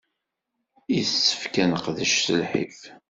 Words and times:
Yessefk 0.93 1.53
ad 1.63 1.67
neqdec 1.71 2.11
s 2.15 2.25
lḥif. 2.41 2.79